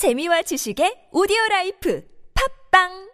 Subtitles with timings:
[0.00, 2.00] 재미와 지식의 오디오 라이프
[2.32, 3.10] 팝빵!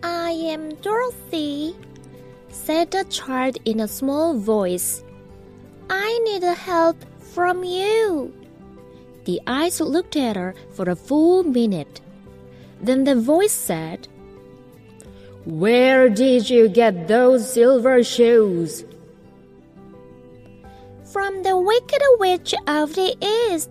[0.00, 1.76] I am Dorothy,
[2.50, 5.02] said the child in a small voice.
[5.90, 8.32] I need help from you.
[9.24, 12.00] The eyes looked at her for a full minute.
[12.80, 14.08] Then the voice said,
[15.44, 18.84] Where did you get those silver shoes?
[21.12, 23.70] From the wicked witch of the east.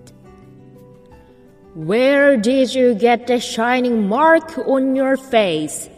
[1.76, 5.90] Where did you get the shining mark on your face?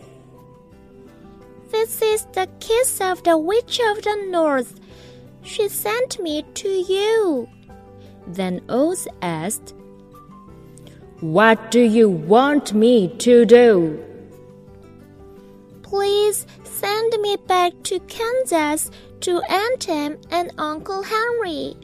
[1.71, 4.79] This is the kiss of the witch of the north.
[5.43, 7.47] She sent me to you.
[8.25, 9.75] Then Oz asked,
[11.19, 14.03] What do you want me to do?
[15.83, 18.89] Please send me back to Kansas
[19.21, 21.75] to Aunt Em and Uncle Henry.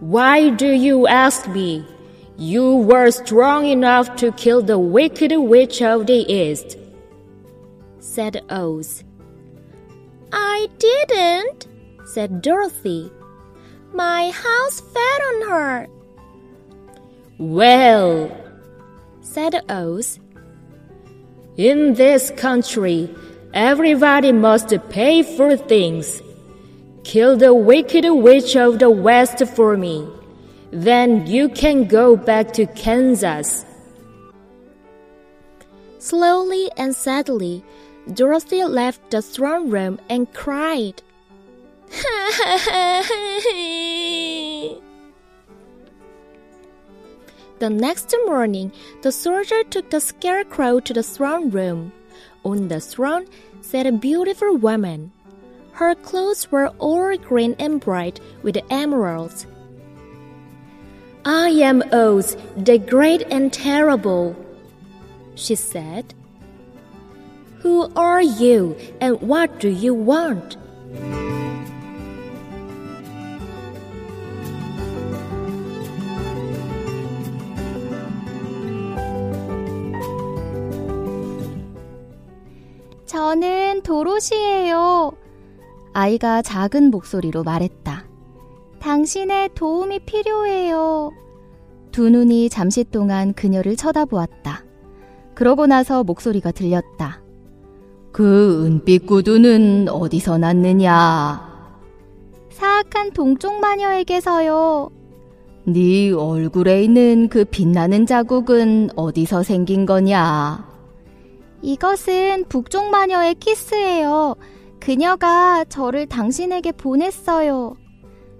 [0.00, 1.84] Why do you ask me?
[2.38, 6.76] You were strong enough to kill the wicked witch of the east.
[8.00, 9.04] Said Oz.
[10.32, 11.66] I didn't,
[12.06, 13.10] said Dorothy.
[13.92, 15.88] My house fell on her,
[17.38, 18.30] Well,
[19.20, 20.18] said Oz.
[21.56, 23.08] in this country,
[23.54, 26.22] everybody must pay for things.
[27.04, 30.06] Kill the wicked witch of the west for me.
[30.70, 33.64] Then you can go back to Kansas.
[35.98, 37.64] Slowly and sadly,
[38.14, 41.02] Dorothy left the throne room and cried.
[47.58, 51.92] the next morning, the soldier took the scarecrow to the throne room.
[52.44, 53.26] On the throne
[53.60, 55.12] sat a beautiful woman.
[55.72, 59.46] Her clothes were all green and bright with emeralds.
[61.24, 64.34] I am Oz, the great and terrible,
[65.34, 66.14] she said.
[67.64, 70.56] Who are you and what do you want?
[83.06, 85.12] 저는 도로시예요.
[85.92, 88.06] 아이가 작은 목소리로 말했다.
[88.78, 91.10] 당신의 도움이 필요해요.
[91.90, 94.64] 두 눈이 잠시 동안 그녀를 쳐다보았다.
[95.34, 97.22] 그러고 나서 목소리가 들렸다.
[98.18, 101.40] 그 은빛 구두는 어디서 났느냐?
[102.50, 104.90] 사악한 동쪽 마녀에게서요.
[105.68, 110.68] 네 얼굴에 있는 그 빛나는 자국은 어디서 생긴 거냐?
[111.62, 114.34] 이것은 북쪽 마녀의 키스예요.
[114.80, 117.76] 그녀가 저를 당신에게 보냈어요.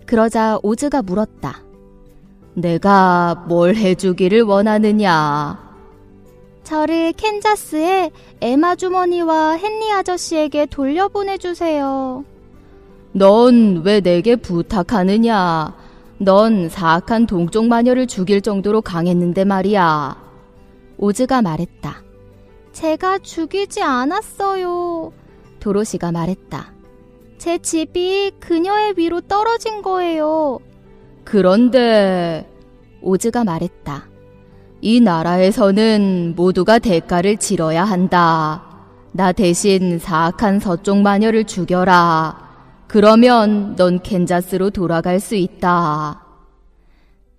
[0.07, 1.63] 그러자 오즈가 물었다.
[2.55, 5.68] 내가 뭘 해주기를 원하느냐?
[6.73, 8.11] 저를 캔자스에
[8.43, 12.27] 에마 주머니와 헨리 아저씨에게 돌려보내주세요.
[13.13, 15.75] 넌 왜 내게 부탁하느냐?
[16.19, 20.15] 넌 사악한 동쪽 마녀를 죽일 정도로 강했는데 말이야.
[20.99, 22.03] 오즈가 말했다.
[22.73, 25.11] 제가 죽이지 않았어요.
[25.61, 26.75] 도로시가 말했다.
[27.39, 30.59] 제 집이 그녀의 위로 떨어진 거예요.
[31.25, 32.47] 그런데
[33.01, 34.08] 오즈가 말했다.
[34.81, 38.65] 이 나라에서는 모두가 대가를 치러야 한다.
[39.13, 42.49] 나 대신 사악한 서쪽 마녀를 죽여라.
[42.87, 46.25] 그러면 넌 캔자스로 돌아갈 수 있다.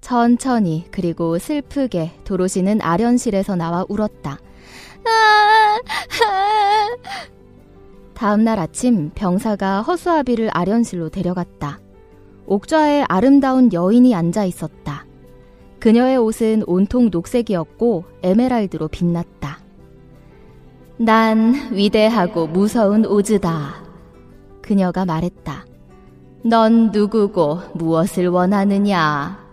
[0.02, 4.38] 천천히 그리고 슬프게 도로시는 아련실에서 나와 울었다.
[8.14, 11.80] 다음 날 아침 병사가 허수아비를 아련실로 데려갔다.
[12.46, 15.06] 옥좌에 아름다운 여인이 앉아 있었다.
[15.80, 19.60] 그녀의 옷은 온통 녹색이었고 에메랄드로 빛났다.
[20.98, 23.76] 난 위대하고 무서운 오즈다.
[24.62, 25.66] 그녀가 말했다.
[26.44, 29.49] 넌 누구고 무엇을 원하느냐?